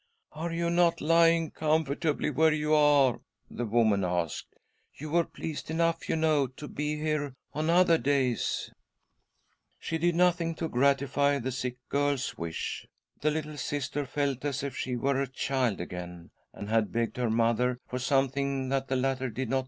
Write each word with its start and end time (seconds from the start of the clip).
"Are 0.31 0.51
you 0.51 0.71
not 0.71 0.99
lying 0.99 1.51
comfortably 1.51 2.31
where 2.31 2.51
you 2.51 2.73
are?" 2.73 3.21
the 3.51 3.67
woman 3.67 4.03
asked." 4.03 4.47
You 4.99 5.11
were 5.11 5.25
pleased 5.25 5.69
enough, 5.69 6.09
you 6.09 6.15
know, 6.15 6.47
to 6.47 6.73
He 6.75 6.95
here 6.97 7.35
on 7.53 7.69
other 7.69 7.99
days."• 7.99 8.71
She 9.79 9.99
did 9.99 10.15
nothing 10.15 10.55
to 10.55 10.67
gratify 10.67 11.37
the 11.37 11.51
sick 11.51 11.77
girl's 11.87 12.35
wish. 12.35 12.87
The 13.19 13.29
little 13.29 13.57
Sister 13.57 14.07
felt 14.07 14.43
as 14.43 14.63
if 14.63 14.75
she 14.75 14.95
were 14.95 15.21
a 15.21 15.27
child 15.27 15.79
again, 15.79 16.31
and 16.51 16.67
had 16.67 16.91
begged 16.91 17.17
her 17.17 17.29
mother 17.29 17.77
for 17.87 17.99
something 17.99 18.69
that 18.69 18.87
the 18.87 18.95
latter 18.95 19.29
did 19.29 19.49
not 19.51 19.59